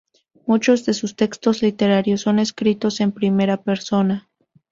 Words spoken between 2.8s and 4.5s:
en primera persona.